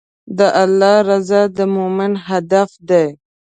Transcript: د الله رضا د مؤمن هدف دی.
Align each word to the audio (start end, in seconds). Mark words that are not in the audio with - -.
د 0.37 0.39
الله 0.63 0.95
رضا 1.09 1.41
د 1.57 1.59
مؤمن 1.75 2.11
هدف 2.27 2.69
دی. 2.89 3.05